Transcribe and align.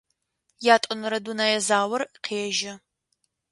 Ятӏонэрэ 0.75 1.19
дунэе 1.25 1.59
заор 1.67 2.01
къежьэ. 2.23 2.73